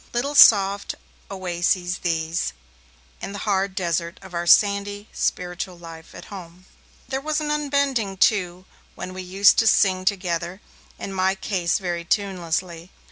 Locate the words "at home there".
6.15-7.21